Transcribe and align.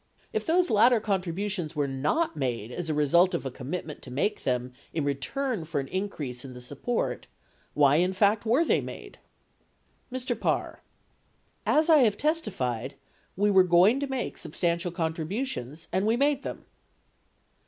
If 0.33 0.47
those 0.47 0.71
latter 0.71 0.99
contributions 0.99 1.75
were 1.75 1.87
not 1.87 2.35
made 2.35 2.71
as 2.71 2.89
a 2.89 2.93
result 2.95 3.35
of 3.35 3.45
a 3.45 3.51
commitment 3.51 4.01
to 4.01 4.09
make 4.09 4.41
them 4.45 4.73
in 4.91 5.03
return 5.03 5.63
for 5.63 5.79
an 5.79 5.87
increase 5.89 6.43
in 6.43 6.55
the 6.55 6.59
sup 6.59 6.81
port, 6.81 7.27
why 7.75 7.97
in 7.97 8.11
fact 8.11 8.43
were 8.43 8.65
they 8.65 8.81
made? 8.81 9.19
Mr. 10.11 10.33
Parr. 10.39 10.81
As 11.67 11.87
I 11.87 11.97
have 11.99 12.17
testified, 12.17 12.95
we 13.37 13.51
were 13.51 13.63
going 13.63 13.99
to 13.99 14.07
make 14.07 14.39
sub 14.39 14.53
stantial 14.53 14.91
contributions, 14.91 15.87
and 15.91 16.07
we 16.07 16.17
made 16.17 16.41
them. 16.41 16.65